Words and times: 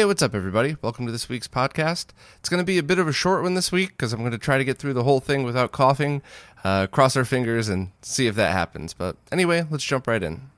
Hey, 0.00 0.06
what's 0.06 0.22
up, 0.22 0.34
everybody? 0.34 0.78
Welcome 0.80 1.04
to 1.04 1.12
this 1.12 1.28
week's 1.28 1.46
podcast. 1.46 2.06
It's 2.38 2.48
going 2.48 2.62
to 2.62 2.64
be 2.64 2.78
a 2.78 2.82
bit 2.82 2.98
of 2.98 3.06
a 3.06 3.12
short 3.12 3.42
one 3.42 3.52
this 3.52 3.70
week 3.70 3.90
because 3.90 4.14
I'm 4.14 4.20
going 4.20 4.32
to 4.32 4.38
try 4.38 4.56
to 4.56 4.64
get 4.64 4.78
through 4.78 4.94
the 4.94 5.02
whole 5.02 5.20
thing 5.20 5.42
without 5.42 5.72
coughing. 5.72 6.22
Uh, 6.64 6.86
cross 6.86 7.18
our 7.18 7.24
fingers 7.26 7.68
and 7.68 7.90
see 8.00 8.26
if 8.26 8.34
that 8.36 8.52
happens. 8.52 8.94
But 8.94 9.16
anyway, 9.30 9.66
let's 9.68 9.84
jump 9.84 10.06
right 10.06 10.22
in. 10.22 10.48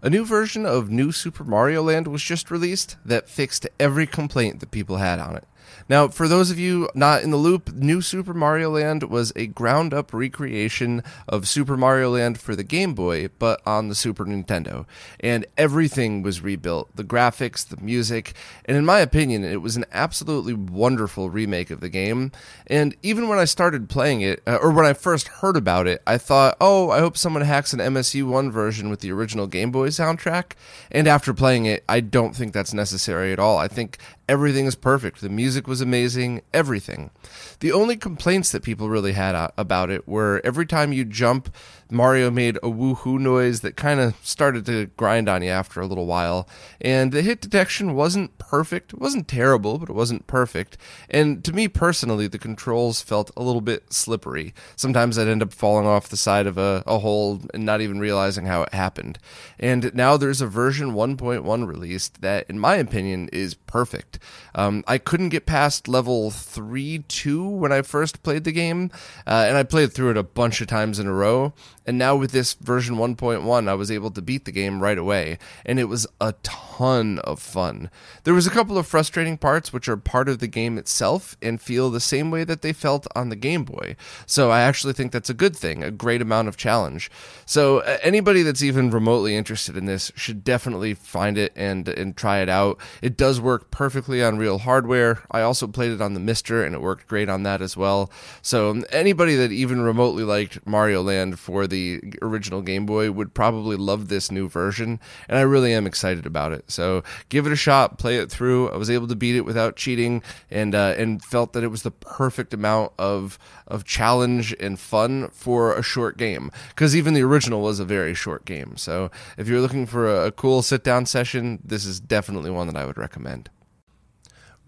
A 0.00 0.08
new 0.08 0.24
version 0.24 0.64
of 0.64 0.88
New 0.88 1.12
Super 1.12 1.44
Mario 1.44 1.82
Land 1.82 2.08
was 2.08 2.22
just 2.22 2.50
released 2.50 2.96
that 3.04 3.28
fixed 3.28 3.68
every 3.78 4.06
complaint 4.06 4.60
that 4.60 4.70
people 4.70 4.96
had 4.96 5.18
on 5.18 5.36
it. 5.36 5.44
Now, 5.88 6.08
for 6.08 6.28
those 6.28 6.50
of 6.50 6.58
you 6.58 6.88
not 6.94 7.22
in 7.22 7.30
the 7.30 7.36
loop, 7.36 7.72
New 7.72 8.00
Super 8.00 8.32
Mario 8.32 8.70
Land 8.70 9.04
was 9.04 9.32
a 9.34 9.46
ground 9.46 9.92
up 9.92 10.12
recreation 10.12 11.02
of 11.28 11.48
Super 11.48 11.76
Mario 11.76 12.10
Land 12.10 12.38
for 12.38 12.54
the 12.54 12.62
Game 12.62 12.94
Boy, 12.94 13.28
but 13.38 13.60
on 13.66 13.88
the 13.88 13.94
Super 13.94 14.24
Nintendo. 14.24 14.86
And 15.18 15.46
everything 15.58 16.22
was 16.22 16.40
rebuilt 16.40 16.94
the 16.94 17.04
graphics, 17.04 17.66
the 17.66 17.76
music, 17.78 18.34
and 18.64 18.76
in 18.76 18.84
my 18.84 19.00
opinion, 19.00 19.44
it 19.44 19.62
was 19.62 19.76
an 19.76 19.84
absolutely 19.92 20.54
wonderful 20.54 21.30
remake 21.30 21.70
of 21.70 21.80
the 21.80 21.88
game. 21.88 22.32
And 22.66 22.96
even 23.02 23.28
when 23.28 23.38
I 23.38 23.44
started 23.44 23.88
playing 23.88 24.20
it, 24.20 24.42
uh, 24.46 24.58
or 24.62 24.70
when 24.70 24.86
I 24.86 24.92
first 24.92 25.28
heard 25.28 25.56
about 25.56 25.86
it, 25.86 26.02
I 26.06 26.18
thought, 26.18 26.56
oh, 26.60 26.90
I 26.90 27.00
hope 27.00 27.16
someone 27.16 27.42
hacks 27.42 27.72
an 27.72 27.80
MSU1 27.80 28.50
version 28.52 28.90
with 28.90 29.00
the 29.00 29.12
original 29.12 29.46
Game 29.46 29.70
Boy 29.70 29.88
soundtrack. 29.88 30.52
And 30.90 31.06
after 31.08 31.34
playing 31.34 31.66
it, 31.66 31.84
I 31.88 32.00
don't 32.00 32.34
think 32.34 32.52
that's 32.52 32.74
necessary 32.74 33.32
at 33.32 33.38
all. 33.38 33.58
I 33.58 33.68
think 33.68 33.98
everything 34.30 34.64
is 34.64 34.76
perfect. 34.76 35.20
The 35.20 35.28
music 35.28 35.66
was 35.66 35.80
amazing, 35.80 36.42
everything. 36.54 37.10
The 37.58 37.72
only 37.72 37.96
complaints 37.96 38.52
that 38.52 38.62
people 38.62 38.88
really 38.88 39.12
had 39.12 39.34
uh, 39.34 39.48
about 39.58 39.90
it 39.90 40.06
were 40.06 40.40
every 40.44 40.66
time 40.66 40.92
you 40.92 41.04
jump, 41.04 41.52
Mario 41.90 42.30
made 42.30 42.56
a 42.58 42.68
woohoo 42.68 43.18
noise 43.18 43.60
that 43.62 43.74
kind 43.74 43.98
of 43.98 44.14
started 44.22 44.64
to 44.66 44.86
grind 44.96 45.28
on 45.28 45.42
you 45.42 45.50
after 45.50 45.80
a 45.80 45.86
little 45.86 46.06
while. 46.06 46.48
And 46.80 47.10
the 47.10 47.22
hit 47.22 47.40
detection 47.40 47.96
wasn't 47.96 48.38
perfect. 48.38 48.92
It 48.92 49.00
wasn't 49.00 49.26
terrible, 49.26 49.78
but 49.78 49.90
it 49.90 49.94
wasn't 49.94 50.28
perfect. 50.28 50.78
And 51.10 51.44
to 51.44 51.52
me 51.52 51.66
personally, 51.66 52.28
the 52.28 52.38
controls 52.38 53.02
felt 53.02 53.32
a 53.36 53.42
little 53.42 53.60
bit 53.60 53.92
slippery. 53.92 54.54
Sometimes 54.76 55.18
I'd 55.18 55.26
end 55.26 55.42
up 55.42 55.52
falling 55.52 55.88
off 55.88 56.08
the 56.08 56.16
side 56.16 56.46
of 56.46 56.56
a, 56.56 56.84
a 56.86 57.00
hole 57.00 57.40
and 57.52 57.66
not 57.66 57.80
even 57.80 57.98
realizing 57.98 58.46
how 58.46 58.62
it 58.62 58.72
happened. 58.72 59.18
And 59.58 59.92
now 59.92 60.16
there's 60.16 60.40
a 60.40 60.46
version 60.46 60.92
1.1 60.92 61.66
released 61.66 62.20
that, 62.22 62.48
in 62.48 62.60
my 62.60 62.76
opinion, 62.76 63.28
is 63.32 63.54
perfect. 63.54 64.19
Um, 64.54 64.84
I 64.86 64.98
couldn't 64.98 65.30
get 65.30 65.46
past 65.46 65.88
level 65.88 66.30
3 66.30 67.04
2 67.08 67.48
when 67.48 67.72
I 67.72 67.82
first 67.82 68.22
played 68.22 68.44
the 68.44 68.52
game, 68.52 68.90
uh, 69.26 69.44
and 69.48 69.56
I 69.56 69.62
played 69.62 69.92
through 69.92 70.10
it 70.10 70.16
a 70.16 70.22
bunch 70.22 70.60
of 70.60 70.66
times 70.66 70.98
in 70.98 71.06
a 71.06 71.12
row. 71.12 71.52
And 71.86 71.98
now 71.98 72.14
with 72.14 72.30
this 72.30 72.54
version 72.54 72.96
1.1, 72.96 73.68
I 73.68 73.74
was 73.74 73.90
able 73.90 74.10
to 74.12 74.22
beat 74.22 74.44
the 74.44 74.52
game 74.52 74.80
right 74.80 74.98
away, 74.98 75.38
and 75.64 75.80
it 75.80 75.84
was 75.84 76.06
a 76.20 76.34
ton 76.42 77.18
of 77.20 77.40
fun. 77.40 77.90
There 78.24 78.34
was 78.34 78.46
a 78.46 78.50
couple 78.50 78.78
of 78.78 78.86
frustrating 78.86 79.38
parts 79.38 79.72
which 79.72 79.88
are 79.88 79.96
part 79.96 80.28
of 80.28 80.38
the 80.38 80.46
game 80.46 80.78
itself 80.78 81.36
and 81.42 81.60
feel 81.60 81.90
the 81.90 82.00
same 82.00 82.30
way 82.30 82.44
that 82.44 82.62
they 82.62 82.72
felt 82.72 83.06
on 83.16 83.28
the 83.28 83.36
Game 83.36 83.64
Boy. 83.64 83.96
So 84.26 84.50
I 84.50 84.60
actually 84.60 84.92
think 84.92 85.12
that's 85.12 85.30
a 85.30 85.34
good 85.34 85.56
thing, 85.56 85.82
a 85.82 85.90
great 85.90 86.22
amount 86.22 86.48
of 86.48 86.56
challenge. 86.56 87.10
So 87.46 87.78
uh, 87.78 87.98
anybody 88.02 88.42
that's 88.42 88.62
even 88.62 88.90
remotely 88.90 89.36
interested 89.36 89.76
in 89.76 89.86
this 89.86 90.12
should 90.14 90.44
definitely 90.44 90.94
find 90.94 91.38
it 91.38 91.52
and 91.56 91.88
and 91.88 92.16
try 92.16 92.38
it 92.40 92.48
out. 92.48 92.78
It 93.02 93.16
does 93.16 93.40
work 93.40 93.70
perfectly 93.70 94.09
on 94.22 94.38
real 94.38 94.58
hardware. 94.58 95.22
I 95.30 95.40
also 95.42 95.66
played 95.66 95.90
it 95.90 96.00
on 96.00 96.14
the 96.14 96.20
MiSTer 96.20 96.64
and 96.64 96.74
it 96.74 96.80
worked 96.80 97.06
great 97.08 97.28
on 97.28 97.42
that 97.42 97.62
as 97.62 97.76
well. 97.76 98.10
So 98.42 98.70
um, 98.70 98.84
anybody 98.90 99.34
that 99.36 99.50
even 99.50 99.80
remotely 99.80 100.24
liked 100.24 100.66
Mario 100.66 101.02
Land 101.02 101.38
for 101.38 101.66
the 101.66 101.80
the 101.80 102.18
original 102.22 102.62
Game 102.62 102.86
Boy 102.86 103.10
would 103.10 103.34
probably 103.34 103.76
love 103.76 104.08
this 104.08 104.30
new 104.30 104.48
version, 104.48 105.00
and 105.28 105.38
I 105.38 105.42
really 105.42 105.72
am 105.72 105.86
excited 105.86 106.26
about 106.26 106.52
it. 106.52 106.70
So 106.70 107.02
give 107.28 107.46
it 107.46 107.52
a 107.52 107.56
shot, 107.56 107.98
play 107.98 108.16
it 108.16 108.30
through. 108.30 108.70
I 108.70 108.76
was 108.76 108.90
able 108.90 109.08
to 109.08 109.16
beat 109.16 109.36
it 109.36 109.44
without 109.44 109.76
cheating, 109.76 110.22
and 110.50 110.74
uh, 110.74 110.94
and 110.96 111.22
felt 111.22 111.52
that 111.52 111.64
it 111.64 111.68
was 111.68 111.82
the 111.82 111.90
perfect 111.90 112.54
amount 112.54 112.92
of 112.98 113.38
of 113.66 113.84
challenge 113.84 114.54
and 114.60 114.78
fun 114.78 115.28
for 115.28 115.74
a 115.74 115.82
short 115.82 116.16
game. 116.16 116.50
Because 116.68 116.94
even 116.94 117.14
the 117.14 117.22
original 117.22 117.62
was 117.62 117.80
a 117.80 117.84
very 117.84 118.14
short 118.14 118.44
game. 118.44 118.76
So 118.76 119.10
if 119.36 119.48
you're 119.48 119.60
looking 119.60 119.86
for 119.86 120.08
a, 120.08 120.26
a 120.26 120.32
cool 120.32 120.62
sit 120.62 120.84
down 120.84 121.06
session, 121.06 121.60
this 121.64 121.84
is 121.84 122.00
definitely 122.00 122.50
one 122.50 122.66
that 122.66 122.76
I 122.76 122.84
would 122.84 122.98
recommend. 122.98 123.50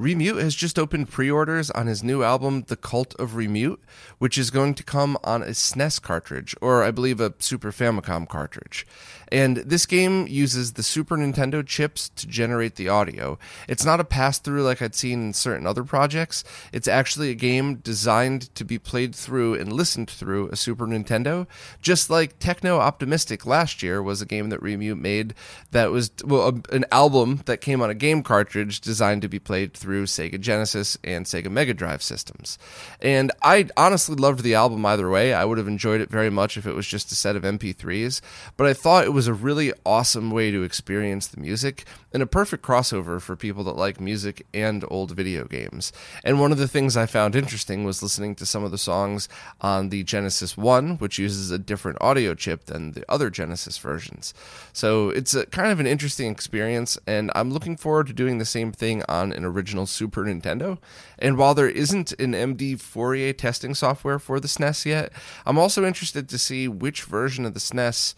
Remute 0.01 0.41
has 0.41 0.55
just 0.55 0.79
opened 0.79 1.11
pre 1.11 1.31
orders 1.31 1.71
on 1.71 1.87
his 1.87 2.03
new 2.03 2.23
album, 2.23 2.65
The 2.69 2.77
Cult 2.77 3.15
of 3.21 3.33
Remute, 3.33 3.79
which 4.19 4.39
is 4.39 4.51
going 4.51 4.75
to 4.75 4.83
come 4.83 5.19
on 5.23 5.43
a 5.43 5.49
SNES 5.49 6.01
cartridge, 6.01 6.57
or 6.61 6.83
I 6.83 6.91
believe 6.91 7.21
a 7.21 7.35
Super 7.39 7.71
Famicom 7.71 8.29
cartridge. 8.29 8.87
And 9.31 9.59
this 9.59 9.87
game 9.87 10.27
uses 10.27 10.73
the 10.75 10.83
Super 10.83 11.17
Nintendo 11.17 11.67
chips 11.67 12.11
to 12.11 12.27
generate 12.27 12.77
the 12.77 12.89
audio. 12.89 13.39
It's 13.67 13.85
not 13.85 13.99
a 13.99 14.05
pass 14.05 14.39
through 14.39 14.63
like 14.63 14.83
I'd 14.83 14.95
seen 14.95 15.23
in 15.23 15.33
certain 15.33 15.67
other 15.67 15.85
projects. 15.85 16.45
It's 16.71 16.87
actually 16.87 17.31
a 17.31 17.35
game 17.35 17.77
designed 17.77 18.55
to 18.55 18.65
be 18.65 18.79
played 18.79 19.15
through 19.15 19.55
and 19.55 19.73
listened 19.73 20.11
through 20.11 20.49
a 20.49 20.57
Super 20.57 20.87
Nintendo, 20.87 21.47
just 21.81 22.11
like 22.11 22.39
Techno 22.39 22.79
Optimistic 22.79 23.47
last 23.47 23.83
year 23.83 24.03
was 24.03 24.21
a 24.21 24.27
game 24.27 24.51
that 24.51 24.61
Remute 24.61 25.01
made 25.01 25.35
that 25.71 25.91
was 25.91 26.11
well 26.25 26.49
a, 26.49 26.75
an 26.75 26.85
album 26.93 27.41
that 27.47 27.63
came 27.63 27.81
on 27.81 27.89
a 27.89 27.95
game 27.95 28.23
cartridge 28.23 28.81
designed 28.83 29.23
to 29.23 29.29
be 29.29 29.39
played 29.39 29.77
through 29.83 30.07
Sega 30.07 30.41
Genesis 30.41 30.97
and 31.03 31.27
Sega 31.27 31.51
Mega 31.51 31.75
Drive 31.75 32.03
systems. 32.03 32.57
And 33.01 33.33
I 33.43 33.69
honestly 33.77 34.15
loved 34.15 34.45
the 34.45 34.55
album 34.55 34.87
either 34.87 35.11
way. 35.11 35.35
I 35.35 35.45
would 35.45 35.59
have 35.59 35.67
enjoyed 35.67 36.01
it 36.01 36.09
very 36.09 36.31
much 36.31 36.57
if 36.57 36.67
it 36.67 36.75
was 36.75 36.87
just 36.87 37.11
a 37.11 37.17
set 37.17 37.35
of 37.35 37.43
MP3s, 37.43 38.21
but 38.57 38.69
I 38.69 38.75
thought 38.75 39.05
it 39.05 39.13
was 39.13 39.27
a 39.27 39.35
really 39.35 39.73
awesome 39.85 40.31
way 40.31 40.53
to 40.53 40.63
experience 40.63 41.27
the 41.27 41.41
music 41.41 41.85
and 42.13 42.23
a 42.23 42.27
perfect 42.27 42.65
crossover 42.65 43.21
for 43.21 43.35
people 43.35 43.65
that 43.65 43.77
like 43.77 44.01
music 44.01 44.47
and 44.55 44.85
old 44.89 45.11
video 45.11 45.45
games. 45.45 45.93
And 46.23 46.39
one 46.39 46.53
of 46.53 46.59
the 46.59 46.69
things 46.69 46.97
I 46.97 47.07
found 47.07 47.35
interesting 47.35 47.85
was 47.85 48.03
listening 48.03 48.35
to 48.37 48.47
some 48.47 48.63
of 48.63 48.71
the 48.71 48.79
songs 48.79 49.29
on 49.61 49.89
the 49.89 50.05
Genesis 50.05 50.57
1, 50.57 50.99
which 50.99 51.19
uses 51.19 51.51
a 51.51 51.59
different 51.59 51.99
audio 52.01 52.35
chip 52.35 52.67
than 52.67 52.93
the 52.93 53.05
other 53.09 53.31
Genesis 53.31 53.79
versions. 53.79 54.35
So 54.73 55.11
it's 55.11 55.35
a 55.35 55.47
kind 55.47 55.73
of 55.73 55.81
an 55.81 55.87
interesting 55.87 56.31
experience, 56.31 56.99
and 57.07 57.33
I'm 57.35 57.51
looking 57.51 57.77
forward 57.77 58.07
to 58.09 58.13
doing 58.13 58.39
the 58.39 58.45
same 58.45 58.73
thing 58.73 59.03
on 59.09 59.33
an 59.33 59.45
original 59.45 59.72
Super 59.87 60.25
Nintendo. 60.25 60.79
And 61.19 61.37
while 61.37 61.55
there 61.55 61.69
isn't 61.69 62.13
an 62.13 62.33
MD 62.33 62.81
Fourier 62.81 63.33
testing 63.33 63.75
software 63.75 64.19
for 64.19 64.41
the 64.41 64.49
SNES 64.49 64.87
yet, 64.87 65.13
I'm 65.47 65.59
also 65.59 65.85
interested 65.85 66.29
to 66.29 66.39
see 66.39 66.69
which 66.69 67.05
version 67.05 67.45
of 67.45 67.55
the 67.55 67.61
SNES 67.61 68.15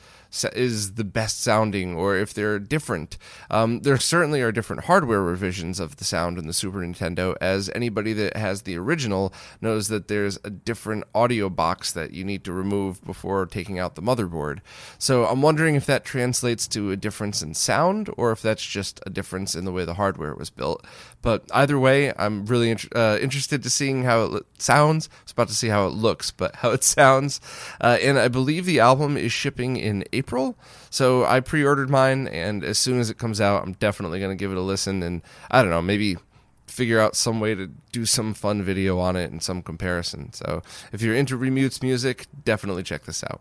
is 0.53 0.95
the 0.95 1.05
best 1.05 1.41
sounding 1.41 1.95
or 1.95 2.17
if 2.17 2.35
they're 2.35 2.59
different. 2.59 3.17
Um, 3.51 3.81
there 3.81 3.97
certainly 3.99 4.43
are 4.43 4.51
different 4.51 4.85
hardware 4.85 5.23
revisions 5.23 5.79
of 5.79 5.97
the 5.97 6.05
sound 6.05 6.39
in 6.39 6.47
the 6.47 6.53
Super 6.53 6.79
Nintendo, 6.79 7.37
as 7.41 7.71
anybody 7.75 8.13
that 8.15 8.37
has 8.37 8.63
the 8.63 8.77
original 8.77 9.33
knows 9.61 9.89
that 9.89 10.09
there's 10.09 10.39
a 10.45 10.51
different 10.51 11.05
audio 11.15 11.49
box 11.49 11.93
that 11.93 12.13
you 12.13 12.25
need 12.25 12.45
to 12.45 12.53
remove 12.53 13.05
before 13.05 13.47
taking 13.47 13.79
out 13.79 13.95
the 13.95 14.03
motherboard. 14.03 14.59
So 14.99 15.27
I'm 15.27 15.43
wondering 15.43 15.75
if 15.75 15.87
that 15.87 16.05
translates 16.05 16.67
to 16.69 16.91
a 16.91 16.97
difference 16.97 17.43
in 17.43 17.55
sound 17.55 18.11
or 18.17 18.33
if 18.33 18.43
that's 18.43 18.65
just 18.65 19.01
a 19.07 19.11
difference 19.11 19.55
in 19.55 19.65
the 19.65 19.73
way 19.73 19.85
the 19.85 19.95
hardware 19.95 20.35
was 20.35 20.51
built. 20.51 20.85
But 21.25 21.43
either 21.55 21.79
way, 21.79 22.13
I'm 22.19 22.45
really 22.45 22.71
int- 22.71 22.95
uh, 22.95 23.17
interested 23.19 23.63
to 23.63 23.71
seeing 23.71 24.05
how 24.05 24.25
it 24.25 24.45
sounds. 24.59 25.09
I 25.11 25.23
was 25.23 25.33
about 25.33 25.49
to 25.49 25.55
see 25.55 25.69
how 25.69 25.87
it 25.87 25.95
looks, 25.95 26.31
but 26.31 26.55
how 26.57 26.71
it 26.73 26.85
sounds. 26.85 27.41
Uh, 27.81 27.97
and 28.03 28.19
I 28.19 28.29
believe 28.29 28.67
the 28.67 28.81
album 28.81 29.17
is 29.17 29.33
shipping 29.33 29.79
in 29.79 30.05
April. 30.13 30.55
So 30.91 31.25
I 31.25 31.41
pre 31.41 31.65
ordered 31.65 31.89
mine, 31.89 32.29
and 32.29 32.63
as 32.63 32.77
soon 32.77 33.01
as 33.01 33.09
it 33.09 33.17
comes 33.17 33.41
out, 33.41 33.63
I'm 33.63 33.73
definitely 33.73 34.19
going 34.21 34.37
to 34.37 34.41
give 34.41 34.53
it 34.53 34.59
a 34.59 34.61
listen. 34.61 35.03
And 35.03 35.23
I 35.51 35.63
don't 35.63 35.71
know, 35.71 35.81
maybe 35.81 36.19
figure 36.67 37.01
out 37.01 37.17
some 37.17 37.41
way 37.41 37.55
to 37.55 37.69
do 37.91 38.05
some 38.05 38.35
fun 38.35 38.63
video 38.63 38.99
on 38.99 39.17
it 39.17 39.31
and 39.31 39.43
some 39.43 39.63
comparison. 39.63 40.31
So 40.35 40.63
if 40.93 41.01
you're 41.01 41.17
into 41.17 41.39
Remute's 41.39 41.83
music, 41.83 42.27
definitely 42.45 42.83
check 42.83 43.05
this 43.05 43.25
out. 43.25 43.41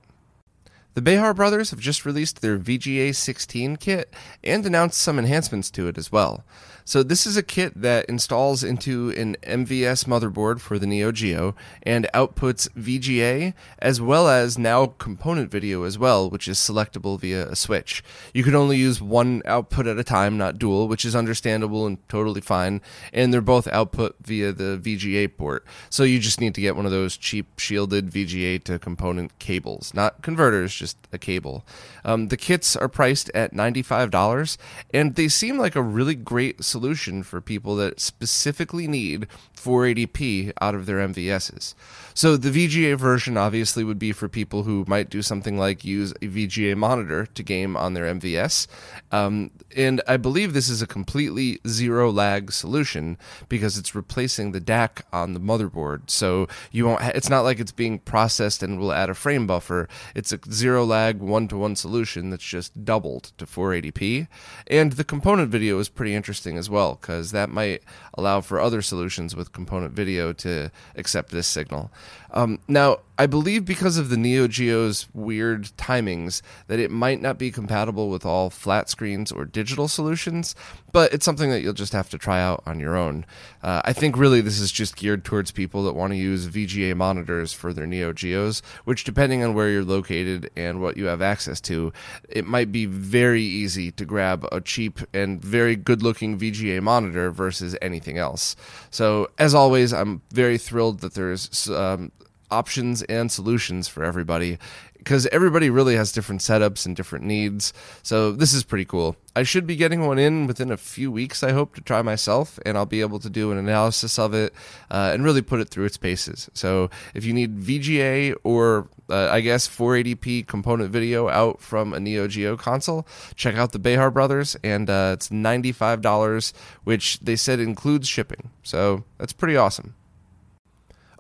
The 0.94 1.02
Behar 1.02 1.34
brothers 1.34 1.72
have 1.72 1.80
just 1.80 2.06
released 2.06 2.42
their 2.42 2.58
VGA 2.58 3.14
16 3.14 3.76
kit 3.78 4.14
and 4.42 4.66
announced 4.66 5.02
some 5.02 5.20
enhancements 5.20 5.70
to 5.72 5.90
it 5.90 5.98
as 5.98 6.14
well. 6.14 6.46
So 6.86 7.02
this 7.02 7.26
is 7.26 7.38
a 7.38 7.44
kit 7.44 7.74
that 7.82 8.06
installs 8.06 8.64
into 8.64 9.12
an 9.12 9.38
MVS 9.44 10.06
motherboard 10.06 10.60
for 10.60 10.78
the 10.78 10.88
Neo 10.88 11.12
Geo 11.12 11.56
and 11.84 12.08
outputs 12.14 12.68
VGA 12.72 13.54
as 13.80 14.02
well 14.02 14.28
as 14.28 14.58
now 14.58 14.88
component 14.88 15.50
video 15.50 15.84
as 15.84 15.98
well, 15.98 16.30
which 16.30 16.48
is 16.48 16.58
selectable 16.58 17.20
via 17.20 17.48
a 17.48 17.56
switch. 17.56 18.04
You 18.34 18.44
can 18.44 18.56
only 18.56 18.78
use 18.78 19.02
one 19.02 19.42
output 19.46 19.88
at 19.88 19.98
a 19.98 20.04
time, 20.04 20.38
not 20.38 20.60
dual, 20.60 20.88
which 20.88 21.06
is 21.06 21.16
understandable 21.16 21.88
and 21.88 21.98
totally 22.10 22.42
fine. 22.42 22.82
And 23.14 23.34
they're 23.34 23.42
both 23.42 23.68
output 23.68 24.16
via 24.22 24.52
the 24.52 24.78
VGA 24.78 25.38
port. 25.38 25.66
So 25.90 26.04
you 26.04 26.20
just 26.20 26.42
need 26.42 26.56
to 26.56 26.62
get 26.62 26.76
one 26.76 26.86
of 26.86 26.92
those 26.92 27.16
cheap 27.16 27.60
shielded 27.60 28.10
VGA 28.12 28.64
to 28.66 28.78
component 28.80 29.38
cables, 29.40 29.94
not 29.94 30.22
converters, 30.22 30.74
just 30.74 30.98
a 31.12 31.18
cable. 31.18 31.66
Um, 32.04 32.28
the 32.28 32.38
kits 32.38 32.76
are 32.76 32.90
priced 32.90 33.30
at 33.34 33.54
$95 33.54 34.58
and 34.94 35.16
they 35.16 35.28
seem 35.28 35.58
like 35.58 35.76
a 35.76 35.82
really 35.82 36.16
great 36.16 36.64
solution 36.74 37.24
for 37.24 37.40
people 37.40 37.75
that 37.78 38.00
specifically 38.00 38.88
need 38.88 39.28
480p 39.56 40.52
out 40.60 40.75
of 40.75 40.86
their 40.86 40.98
MVSs. 41.08 41.75
So 42.14 42.38
the 42.38 42.50
VGA 42.52 42.98
version 42.98 43.38
obviously 43.38 43.84
would 43.84 44.00
be 44.00 44.12
for 44.12 44.28
people 44.28 44.64
who 44.64 44.86
might 44.88 45.10
do 45.10 45.22
something 45.22 45.58
like 45.58 45.86
use 45.86 46.12
a 46.14 46.28
VGA 46.28 46.75
monitor 46.75 47.25
to 47.25 47.44
game 47.44 47.78
on 47.78 47.94
their 47.94 48.06
MVS. 48.06 48.68
Um, 49.12 49.52
and 49.75 50.02
I 50.08 50.18
believe 50.18 50.54
this 50.54 50.70
is 50.70 50.81
a 50.81 50.88
completely 50.88 51.60
zero 51.68 52.12
lag 52.12 52.52
solution 52.52 53.18
because 53.50 53.78
it's 53.78 53.96
replacing 53.96 54.52
the 54.52 54.62
DAC 54.62 55.02
on 55.12 55.34
the 55.34 55.40
motherboard. 55.40 56.10
So 56.10 56.48
you 56.72 56.86
won't. 56.86 57.02
Ha- 57.02 57.12
it's 57.16 57.30
not 57.30 57.44
like 57.44 57.60
it's 57.60 57.72
being 57.72 58.00
processed 58.00 58.62
and 58.62 58.80
will 58.80 58.94
add 58.94 59.10
a 59.10 59.16
frame 59.16 59.48
buffer. 59.48 59.88
It's 60.16 60.31
a 60.31 60.40
zero 60.52 60.86
lag 60.86 61.20
one 61.20 61.48
to 61.48 61.58
one 61.58 61.75
solution 61.75 62.30
that's 62.30 62.44
just 62.44 62.86
doubled 62.86 63.31
to 63.38 63.46
480p. 63.46 64.28
And 64.68 64.94
the 64.94 65.04
component 65.04 65.50
video 65.50 65.80
is 65.80 65.90
pretty 65.90 66.14
interesting 66.14 66.58
as 66.63 66.69
well 66.69 66.98
because 67.01 67.31
that 67.31 67.50
might 67.50 67.83
allow 68.13 68.39
for 68.39 68.57
other 68.57 68.81
solutions 68.81 69.36
with 69.36 69.51
component 69.51 69.94
video 69.94 70.31
to 70.31 70.71
accept 70.95 71.30
this 71.31 71.45
signal. 71.48 71.92
Um, 72.34 72.60
now, 72.68 73.00
I 73.16 73.28
believe 73.28 73.64
because 73.64 74.00
of 74.00 74.10
the 74.10 74.18
Neo 74.18 74.48
Geo's 74.48 75.08
weird 75.14 75.66
timings 75.78 76.42
that 76.66 76.80
it 76.80 76.90
might 76.90 77.22
not 77.22 77.38
be 77.38 77.52
compatible 77.52 78.10
with 78.10 78.26
all 78.26 78.50
flat 78.50 78.90
screens 78.90 79.32
or 79.32 79.46
digital 79.46 79.88
solutions, 79.88 80.56
but 80.92 81.14
it's 81.14 81.24
something 81.24 81.52
that 81.52 81.62
you'll 81.62 81.74
just 81.74 81.94
have 81.94 82.10
to 82.10 82.18
try 82.18 82.42
out 82.42 82.64
on 82.66 82.80
your 82.80 82.96
own. 82.98 83.26
Uh, 83.62 83.84
I 83.86 83.94
think 83.94 84.18
really 84.18 84.42
this 84.42 84.60
is 84.60 84.72
just 84.72 84.96
geared 84.96 85.24
towards 85.24 85.52
people 85.52 85.84
that 85.84 85.94
want 85.94 86.12
to 86.12 86.18
use 86.18 86.48
VGA 86.48 86.96
monitors 86.96 87.54
for 87.54 87.72
their 87.72 87.86
Neo 87.86 88.14
Geos, 88.14 88.64
which, 88.84 89.04
depending 89.04 89.44
on 89.44 89.54
where 89.54 89.70
you're 89.70 89.86
located 89.86 90.50
and 90.56 90.82
what 90.82 90.98
you 90.98 91.06
have 91.06 91.22
access 91.22 91.62
to, 91.62 91.94
it 92.30 92.48
might 92.48 92.72
be 92.72 92.88
very 92.88 93.44
easy 93.44 93.92
to 93.92 94.06
grab 94.06 94.48
a 94.52 94.60
cheap 94.60 95.00
and 95.14 95.40
very 95.40 95.76
good 95.76 96.02
looking 96.02 96.40
VGA 96.40 96.82
monitor 96.82 97.30
versus 97.30 97.76
anything 97.80 98.18
else. 98.18 98.56
So, 98.90 99.30
as 99.38 99.54
always, 99.54 99.94
I'm 99.94 100.24
very 100.32 100.58
thrilled 100.58 101.02
that 101.02 101.14
there's 101.14 101.70
um, 101.70 102.12
options 102.54 103.02
and 103.04 103.32
solutions 103.32 103.88
for 103.88 104.04
everybody 104.04 104.60
because 105.04 105.28
everybody 105.28 105.70
really 105.70 105.98
has 105.98 106.14
different 106.14 106.40
setups 106.40 106.86
and 106.86 106.96
different 106.96 107.26
needs. 107.26 107.74
So 108.04 108.32
this 108.32 108.54
is 108.54 108.64
pretty 108.64 108.86
cool. 108.86 109.18
I 109.36 109.44
should 109.44 109.68
be 109.68 109.76
getting 109.76 110.08
one 110.08 110.18
in 110.18 110.48
within 110.48 110.72
a 110.72 110.78
few 110.78 111.12
weeks, 111.12 111.44
I 111.44 111.52
hope, 111.52 111.76
to 111.76 111.82
try 111.82 112.02
myself, 112.02 112.58
and 112.66 112.78
I'll 112.78 112.86
be 112.86 113.02
able 113.02 113.20
to 113.20 113.30
do 113.30 113.52
an 113.52 113.58
analysis 113.58 114.18
of 114.18 114.34
it 114.34 114.54
uh, 114.90 115.12
and 115.14 115.26
really 115.26 115.42
put 115.42 115.60
it 115.60 115.70
through 115.70 115.86
its 115.86 115.98
paces. 115.98 116.50
So 116.54 116.90
if 117.14 117.26
you 117.26 117.34
need 117.34 117.60
VGA 117.60 118.36
or 118.46 118.88
uh, 119.10 119.28
I 119.30 119.42
guess 119.42 119.68
480p 119.68 120.48
component 120.48 120.90
video 120.92 121.28
out 121.28 121.62
from 121.62 121.94
a 121.94 122.00
Neo 122.00 122.28
Geo 122.28 122.56
console, 122.56 123.06
check 123.36 123.56
out 123.56 123.74
the 123.74 123.80
Behar 123.80 124.10
Brothers, 124.10 124.56
and 124.64 124.90
uh, 124.90 125.12
it's 125.14 125.28
$95, 125.30 126.54
which 126.86 127.20
they 127.20 127.36
said 127.36 127.60
includes 127.60 128.08
shipping. 128.08 128.52
So 128.64 129.04
that's 129.18 129.34
pretty 129.34 129.58
awesome. 129.58 129.96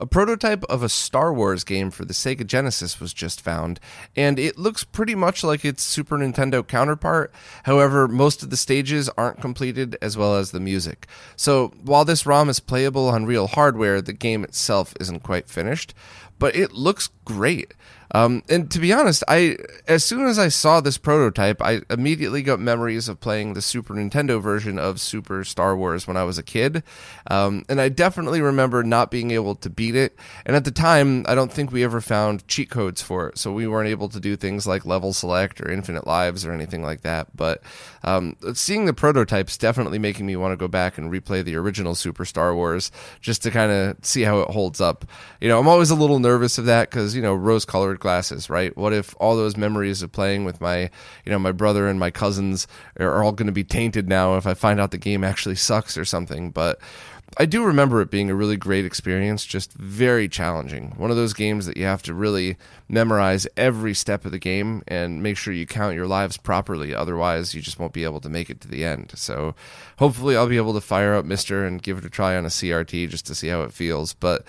A 0.03 0.05
prototype 0.05 0.65
of 0.65 0.83
a 0.83 0.89
Star 0.89 1.33
Wars 1.33 1.63
game 1.63 1.89
for 1.89 2.03
the 2.03 2.13
Sega 2.13 2.45
Genesis 2.45 2.99
was 2.99 3.13
just 3.13 3.39
found, 3.39 3.79
and 4.17 4.37
it 4.37 4.57
looks 4.57 4.83
pretty 4.83 5.15
much 5.15 5.45
like 5.45 5.63
its 5.63 5.81
Super 5.81 6.17
Nintendo 6.17 6.67
counterpart. 6.67 7.31
However, 7.63 8.09
most 8.09 8.43
of 8.43 8.49
the 8.49 8.57
stages 8.57 9.07
aren't 9.17 9.39
completed 9.39 9.95
as 10.01 10.17
well 10.17 10.35
as 10.35 10.51
the 10.51 10.59
music. 10.59 11.07
So, 11.37 11.69
while 11.81 12.03
this 12.03 12.25
ROM 12.25 12.49
is 12.49 12.59
playable 12.59 13.07
on 13.07 13.25
real 13.25 13.47
hardware, 13.47 14.01
the 14.01 14.11
game 14.11 14.43
itself 14.43 14.93
isn't 14.99 15.23
quite 15.23 15.47
finished, 15.47 15.93
but 16.37 16.53
it 16.53 16.73
looks 16.73 17.07
great. 17.23 17.73
Um, 18.13 18.43
and 18.47 18.69
to 18.71 18.79
be 18.79 18.93
honest, 18.93 19.23
I 19.27 19.57
as 19.87 20.03
soon 20.03 20.27
as 20.27 20.37
I 20.37 20.49
saw 20.49 20.81
this 20.81 20.97
prototype, 20.97 21.61
I 21.61 21.81
immediately 21.89 22.43
got 22.43 22.59
memories 22.59 23.09
of 23.09 23.19
playing 23.19 23.53
the 23.53 23.61
Super 23.61 23.95
Nintendo 23.95 24.41
version 24.41 24.77
of 24.77 25.01
Super 25.01 25.43
Star 25.43 25.75
Wars 25.75 26.07
when 26.07 26.15
I 26.15 26.23
was 26.23 26.37
a 26.37 26.43
kid, 26.43 26.83
um, 27.29 27.65
and 27.67 27.81
I 27.81 27.89
definitely 27.89 28.41
remember 28.41 28.83
not 28.83 29.09
being 29.09 29.31
able 29.31 29.55
to 29.55 29.69
beat 29.69 29.95
it. 29.95 30.15
And 30.45 30.55
at 30.55 30.63
the 30.63 30.71
time, 30.71 31.25
I 31.27 31.33
don't 31.33 31.51
think 31.51 31.71
we 31.71 31.83
ever 31.83 32.01
found 32.01 32.47
cheat 32.47 32.69
codes 32.69 33.01
for 33.01 33.29
it, 33.29 33.37
so 33.39 33.51
we 33.51 33.65
weren't 33.65 33.89
able 33.89 34.09
to 34.09 34.19
do 34.19 34.35
things 34.35 34.67
like 34.67 34.85
level 34.85 35.11
select 35.11 35.59
or 35.59 35.71
infinite 35.71 36.05
lives 36.05 36.45
or 36.45 36.51
anything 36.51 36.83
like 36.83 37.01
that. 37.01 37.35
But 37.35 37.63
um, 38.03 38.35
seeing 38.53 38.85
the 38.85 38.93
prototypes 38.93 39.57
definitely 39.57 39.97
making 39.97 40.27
me 40.27 40.35
want 40.35 40.51
to 40.51 40.57
go 40.57 40.67
back 40.67 40.99
and 40.99 41.11
replay 41.11 41.43
the 41.43 41.55
original 41.55 41.95
Super 41.95 42.25
Star 42.25 42.53
Wars 42.53 42.91
just 43.21 43.41
to 43.41 43.49
kind 43.49 43.71
of 43.71 43.97
see 44.05 44.21
how 44.21 44.41
it 44.41 44.51
holds 44.51 44.79
up. 44.79 45.05
You 45.41 45.47
know, 45.47 45.59
I'm 45.59 45.67
always 45.67 45.89
a 45.89 45.95
little 45.95 46.19
nervous 46.19 46.59
of 46.59 46.65
that 46.65 46.91
because 46.91 47.15
you 47.15 47.21
know 47.23 47.33
rose-colored 47.33 48.02
glasses, 48.03 48.49
right? 48.49 48.77
What 48.77 48.93
if 48.93 49.15
all 49.19 49.35
those 49.35 49.57
memories 49.57 50.03
of 50.03 50.11
playing 50.11 50.45
with 50.45 50.61
my, 50.61 50.91
you 51.25 51.31
know, 51.31 51.39
my 51.39 51.51
brother 51.51 51.87
and 51.87 51.99
my 51.99 52.11
cousins 52.11 52.67
are 52.99 53.23
all 53.23 53.31
going 53.31 53.47
to 53.47 53.51
be 53.51 53.63
tainted 53.63 54.07
now 54.07 54.35
if 54.35 54.45
I 54.45 54.53
find 54.53 54.79
out 54.79 54.91
the 54.91 54.99
game 54.99 55.23
actually 55.23 55.55
sucks 55.55 55.97
or 55.97 56.05
something? 56.05 56.51
But 56.51 56.79
I 57.37 57.45
do 57.45 57.65
remember 57.65 57.99
it 58.01 58.11
being 58.11 58.29
a 58.29 58.35
really 58.35 58.57
great 58.57 58.85
experience, 58.85 59.43
just 59.43 59.73
very 59.73 60.27
challenging. 60.27 60.93
One 60.97 61.09
of 61.09 61.17
those 61.17 61.33
games 61.33 61.65
that 61.65 61.77
you 61.77 61.85
have 61.85 62.03
to 62.03 62.13
really 62.13 62.57
memorize 62.87 63.47
every 63.57 63.95
step 63.95 64.25
of 64.25 64.31
the 64.31 64.37
game 64.37 64.83
and 64.87 65.23
make 65.23 65.37
sure 65.37 65.53
you 65.53 65.65
count 65.65 65.95
your 65.95 66.05
lives 66.05 66.37
properly. 66.37 66.93
Otherwise, 66.93 67.55
you 67.55 67.61
just 67.61 67.79
won't 67.79 67.93
be 67.93 68.03
able 68.03 68.19
to 68.21 68.29
make 68.29 68.51
it 68.51 68.61
to 68.61 68.67
the 68.67 68.85
end. 68.85 69.13
So, 69.15 69.55
hopefully, 69.97 70.37
I'll 70.37 70.47
be 70.47 70.57
able 70.57 70.75
to 70.75 70.81
fire 70.81 71.15
up 71.15 71.25
MiSTer 71.25 71.65
and 71.65 71.81
give 71.81 71.97
it 71.97 72.05
a 72.05 72.09
try 72.09 72.37
on 72.37 72.45
a 72.45 72.49
CRT 72.49 73.09
just 73.09 73.25
to 73.27 73.35
see 73.35 73.47
how 73.47 73.63
it 73.63 73.73
feels. 73.73 74.13
But 74.13 74.45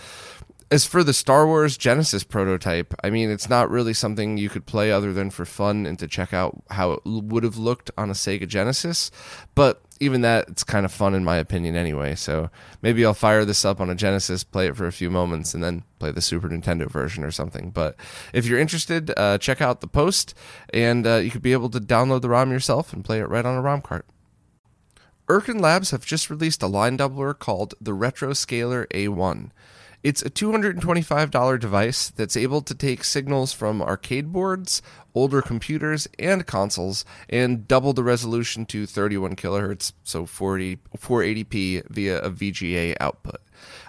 as 0.74 0.84
for 0.84 1.04
the 1.04 1.14
Star 1.14 1.46
Wars 1.46 1.76
Genesis 1.76 2.24
prototype, 2.24 2.94
I 3.04 3.08
mean, 3.08 3.30
it's 3.30 3.48
not 3.48 3.70
really 3.70 3.94
something 3.94 4.36
you 4.36 4.48
could 4.48 4.66
play 4.66 4.90
other 4.90 5.12
than 5.12 5.30
for 5.30 5.44
fun 5.44 5.86
and 5.86 5.96
to 6.00 6.08
check 6.08 6.34
out 6.34 6.64
how 6.70 6.90
it 6.94 7.00
would 7.04 7.44
have 7.44 7.56
looked 7.56 7.92
on 7.96 8.10
a 8.10 8.12
Sega 8.12 8.48
Genesis. 8.48 9.12
But 9.54 9.80
even 10.00 10.22
that, 10.22 10.48
it's 10.48 10.64
kind 10.64 10.84
of 10.84 10.90
fun 10.90 11.14
in 11.14 11.22
my 11.22 11.36
opinion 11.36 11.76
anyway. 11.76 12.16
So 12.16 12.50
maybe 12.82 13.06
I'll 13.06 13.14
fire 13.14 13.44
this 13.44 13.64
up 13.64 13.80
on 13.80 13.88
a 13.88 13.94
Genesis, 13.94 14.42
play 14.42 14.66
it 14.66 14.76
for 14.76 14.88
a 14.88 14.92
few 14.92 15.10
moments, 15.10 15.54
and 15.54 15.62
then 15.62 15.84
play 16.00 16.10
the 16.10 16.20
Super 16.20 16.48
Nintendo 16.48 16.90
version 16.90 17.22
or 17.22 17.30
something. 17.30 17.70
But 17.70 17.94
if 18.32 18.44
you're 18.44 18.58
interested, 18.58 19.12
uh, 19.16 19.38
check 19.38 19.60
out 19.60 19.80
the 19.80 19.86
post, 19.86 20.34
and 20.72 21.06
uh, 21.06 21.16
you 21.18 21.30
could 21.30 21.40
be 21.40 21.52
able 21.52 21.70
to 21.70 21.78
download 21.78 22.22
the 22.22 22.30
ROM 22.30 22.50
yourself 22.50 22.92
and 22.92 23.04
play 23.04 23.20
it 23.20 23.28
right 23.28 23.46
on 23.46 23.56
a 23.56 23.62
ROM 23.62 23.80
cart. 23.80 24.06
Irken 25.28 25.60
Labs 25.60 25.92
have 25.92 26.04
just 26.04 26.28
released 26.28 26.64
a 26.64 26.66
line 26.66 26.98
doubler 26.98 27.38
called 27.38 27.74
the 27.80 27.92
RetroScaler 27.92 28.88
A1. 28.88 29.52
It's 30.04 30.20
a 30.20 30.28
$225 30.28 31.58
device 31.58 32.10
that's 32.10 32.36
able 32.36 32.60
to 32.60 32.74
take 32.74 33.04
signals 33.04 33.54
from 33.54 33.80
arcade 33.80 34.34
boards, 34.34 34.82
older 35.14 35.40
computers, 35.40 36.08
and 36.18 36.46
consoles 36.46 37.04
and 37.28 37.66
double 37.68 37.92
the 37.92 38.02
resolution 38.02 38.66
to 38.66 38.86
31 38.86 39.36
kilohertz, 39.36 39.92
so 40.02 40.26
40, 40.26 40.78
480p 40.98 41.88
via 41.88 42.18
a 42.18 42.30
VGA 42.30 42.96
output. 43.00 43.40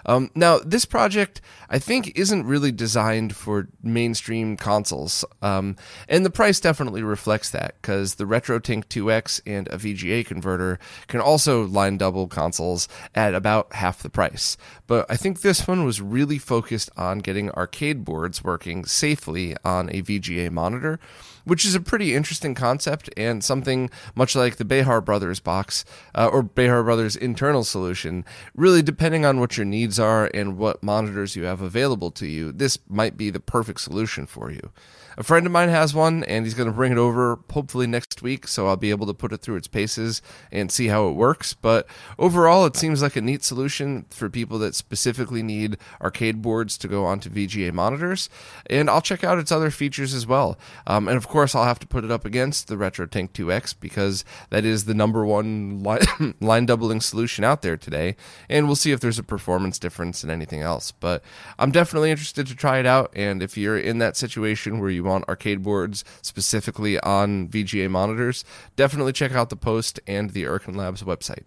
Um, 0.04 0.30
now, 0.34 0.58
this 0.58 0.84
project, 0.84 1.40
I 1.68 1.78
think, 1.78 2.16
isn't 2.16 2.46
really 2.46 2.72
designed 2.72 3.34
for 3.34 3.68
mainstream 3.82 4.56
consoles, 4.56 5.24
um, 5.42 5.76
and 6.08 6.24
the 6.24 6.30
price 6.30 6.60
definitely 6.60 7.02
reflects 7.02 7.50
that 7.50 7.74
because 7.80 8.14
the 8.14 8.24
RetroTink 8.24 8.86
2X 8.86 9.40
and 9.46 9.68
a 9.68 9.76
VGA 9.76 10.24
converter 10.24 10.78
can 11.08 11.20
also 11.20 11.64
line 11.64 11.98
double 11.98 12.28
consoles 12.28 12.88
at 13.14 13.34
about 13.34 13.72
half 13.74 14.02
the 14.02 14.10
price. 14.10 14.56
But 14.86 15.06
I 15.08 15.16
think 15.16 15.40
this 15.40 15.66
one 15.66 15.84
was 15.84 16.00
really 16.00 16.38
focused 16.38 16.90
on 16.96 17.18
getting 17.18 17.50
arcade 17.50 18.04
boards 18.04 18.44
working 18.44 18.84
safely 18.84 19.56
on 19.64 19.88
a 19.90 20.02
VGA 20.02 20.50
monitor 20.50 21.00
which 21.44 21.64
is 21.64 21.74
a 21.74 21.80
pretty 21.80 22.14
interesting 22.14 22.54
concept 22.54 23.08
and 23.16 23.42
something 23.42 23.90
much 24.14 24.34
like 24.34 24.56
the 24.56 24.64
Behar 24.64 25.00
Brothers 25.00 25.40
box 25.40 25.84
uh, 26.14 26.26
or 26.26 26.42
Behar 26.42 26.82
Brothers 26.82 27.16
internal 27.16 27.64
solution. 27.64 28.24
Really, 28.54 28.82
depending 28.82 29.24
on 29.24 29.40
what 29.40 29.56
your 29.56 29.66
needs 29.66 29.98
are 29.98 30.30
and 30.34 30.58
what 30.58 30.82
monitors 30.82 31.36
you 31.36 31.44
have 31.44 31.60
available 31.60 32.10
to 32.12 32.26
you, 32.26 32.52
this 32.52 32.78
might 32.88 33.16
be 33.16 33.30
the 33.30 33.40
perfect 33.40 33.80
solution 33.80 34.26
for 34.26 34.50
you. 34.50 34.70
A 35.18 35.22
friend 35.22 35.46
of 35.46 35.52
mine 35.52 35.70
has 35.70 35.94
one, 35.94 36.24
and 36.24 36.44
he's 36.44 36.52
going 36.52 36.68
to 36.68 36.74
bring 36.74 36.92
it 36.92 36.98
over 36.98 37.38
hopefully 37.50 37.86
next 37.86 38.20
week, 38.20 38.46
so 38.46 38.66
I'll 38.66 38.76
be 38.76 38.90
able 38.90 39.06
to 39.06 39.14
put 39.14 39.32
it 39.32 39.38
through 39.38 39.56
its 39.56 39.66
paces 39.66 40.20
and 40.52 40.70
see 40.70 40.88
how 40.88 41.08
it 41.08 41.12
works. 41.12 41.54
But 41.54 41.86
overall, 42.18 42.66
it 42.66 42.76
seems 42.76 43.00
like 43.00 43.16
a 43.16 43.22
neat 43.22 43.42
solution 43.42 44.04
for 44.10 44.28
people 44.28 44.58
that 44.58 44.74
specifically 44.74 45.42
need 45.42 45.78
arcade 46.02 46.42
boards 46.42 46.76
to 46.78 46.88
go 46.88 47.06
onto 47.06 47.30
VGA 47.30 47.72
monitors. 47.72 48.28
And 48.68 48.90
I'll 48.90 49.00
check 49.00 49.24
out 49.24 49.38
its 49.38 49.50
other 49.50 49.70
features 49.70 50.12
as 50.12 50.26
well. 50.26 50.58
Um, 50.86 51.08
and 51.08 51.16
of 51.16 51.28
course, 51.28 51.54
I'll 51.54 51.64
have 51.64 51.78
to 51.78 51.86
put 51.86 52.04
it 52.04 52.10
up 52.10 52.26
against 52.26 52.68
the 52.68 52.76
RetroTink 52.76 53.30
2X 53.30 53.74
because 53.80 54.22
that 54.50 54.66
is 54.66 54.84
the 54.84 54.92
number 54.92 55.24
one 55.24 55.82
line, 55.82 56.00
line 56.42 56.66
doubling 56.66 57.00
solution 57.00 57.42
out 57.42 57.62
there 57.62 57.78
today. 57.78 58.16
And 58.50 58.66
we'll 58.66 58.76
see 58.76 58.92
if 58.92 59.00
there's 59.00 59.18
a 59.18 59.22
performance 59.22 59.78
difference 59.78 60.22
in 60.22 60.28
anything 60.28 60.60
else. 60.60 60.92
But 60.92 61.22
I'm 61.58 61.70
definitely 61.70 62.10
interested 62.10 62.46
to 62.48 62.54
try 62.54 62.80
it 62.80 62.86
out. 62.86 63.12
And 63.16 63.42
if 63.42 63.56
you're 63.56 63.78
in 63.78 63.96
that 63.98 64.18
situation 64.18 64.78
where 64.78 64.90
you 64.90 65.05
want 65.06 65.28
arcade 65.28 65.62
boards 65.62 66.04
specifically 66.22 66.98
on 67.00 67.48
VGA 67.48 67.88
monitors, 67.90 68.44
definitely 68.76 69.12
check 69.12 69.32
out 69.32 69.50
the 69.50 69.56
post 69.56 70.00
and 70.06 70.30
the 70.30 70.44
Irken 70.44 70.76
Labs 70.76 71.02
website. 71.02 71.44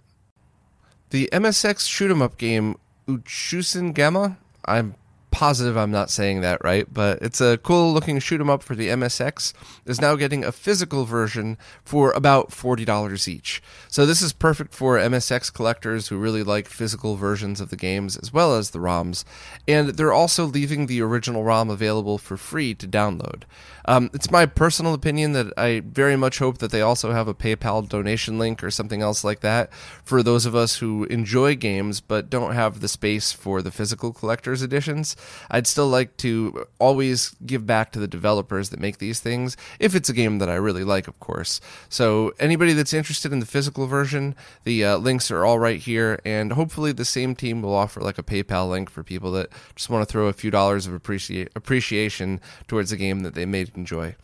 The 1.11 1.29
MSX 1.31 1.87
shoot 1.87 2.11
'em 2.11 2.21
up 2.21 2.37
game 2.37 2.75
Uchusen 3.07 3.93
Gamma. 3.93 4.37
I'm 4.65 4.95
positive 5.31 5.77
I'm 5.77 5.91
not 5.91 6.09
saying 6.09 6.41
that 6.41 6.63
right, 6.63 6.91
but 6.91 7.21
it's 7.21 7.41
a 7.41 7.57
cool 7.57 7.93
looking 7.93 8.19
shoot 8.19 8.41
'em 8.41 8.49
up 8.49 8.63
for 8.63 8.75
the 8.75 8.89
MSX. 8.89 9.53
Is 9.85 10.01
now 10.01 10.15
getting 10.15 10.43
a 10.43 10.51
physical 10.51 11.05
version 11.05 11.57
for 11.83 12.11
about 12.11 12.51
forty 12.51 12.85
dollars 12.85 13.27
each. 13.27 13.61
So 13.87 14.05
this 14.05 14.21
is 14.21 14.33
perfect 14.33 14.73
for 14.73 14.97
MSX 14.97 15.49
collectors 15.53 16.07
who 16.07 16.17
really 16.17 16.43
like 16.43 16.67
physical 16.67 17.15
versions 17.15 17.61
of 17.61 17.69
the 17.69 17.75
games 17.75 18.17
as 18.17 18.33
well 18.33 18.55
as 18.55 18.71
the 18.71 18.79
ROMs. 18.79 19.23
And 19.67 19.89
they're 19.89 20.13
also 20.13 20.45
leaving 20.45 20.85
the 20.85 21.01
original 21.01 21.43
ROM 21.43 21.69
available 21.69 22.17
for 22.17 22.37
free 22.37 22.73
to 22.75 22.87
download. 22.87 23.43
Um, 23.85 24.11
it's 24.13 24.29
my 24.29 24.45
personal 24.45 24.93
opinion 24.93 25.33
that 25.33 25.51
I 25.57 25.81
very 25.83 26.15
much 26.15 26.37
hope 26.37 26.59
that 26.59 26.69
they 26.69 26.81
also 26.81 27.11
have 27.11 27.27
a 27.27 27.33
PayPal 27.33 27.87
donation 27.87 28.37
link 28.37 28.63
or 28.63 28.69
something 28.69 29.01
else 29.01 29.23
like 29.23 29.39
that 29.39 29.71
for 30.03 30.21
those 30.21 30.45
of 30.45 30.53
us 30.55 30.77
who 30.77 31.05
enjoy 31.05 31.55
games 31.55 31.99
but 31.99 32.29
don't 32.29 32.53
have 32.53 32.81
the 32.81 32.87
space 32.87 33.31
for 33.31 33.63
the 33.63 33.71
physical 33.71 34.13
collector's 34.13 34.61
editions. 34.61 35.15
I'd 35.49 35.67
still 35.67 35.87
like 35.87 36.17
to 36.17 36.67
always 36.79 37.35
give 37.45 37.65
back 37.65 37.91
to 37.91 37.99
the 37.99 38.07
developers 38.07 38.69
that 38.69 38.79
make 38.79 38.97
these 38.97 39.19
things, 39.19 39.57
if 39.79 39.95
it's 39.95 40.09
a 40.09 40.13
game 40.13 40.39
that 40.39 40.49
I 40.49 40.55
really 40.55 40.83
like, 40.83 41.07
of 41.07 41.19
course. 41.19 41.61
So, 41.89 42.33
anybody 42.39 42.73
that's 42.73 42.93
interested 42.93 43.31
in 43.31 43.39
the 43.39 43.45
physical 43.45 43.87
version, 43.87 44.35
the 44.63 44.83
uh, 44.85 44.97
links 44.97 45.31
are 45.31 45.45
all 45.45 45.59
right 45.59 45.79
here, 45.79 46.19
and 46.25 46.53
hopefully 46.53 46.91
the 46.91 47.05
same 47.05 47.35
team 47.35 47.61
will 47.61 47.73
offer 47.73 48.01
like 48.01 48.17
a 48.17 48.23
PayPal 48.23 48.69
link 48.69 48.89
for 48.89 49.03
people 49.03 49.31
that 49.33 49.49
just 49.75 49.89
want 49.89 50.07
to 50.07 50.11
throw 50.11 50.27
a 50.27 50.33
few 50.33 50.51
dollars 50.51 50.87
of 50.87 50.93
appreci- 50.93 51.49
appreciation 51.55 52.39
towards 52.67 52.91
a 52.91 52.97
game 52.97 53.21
that 53.21 53.33
they 53.35 53.45
may 53.45 53.65
enjoy. 53.75 54.15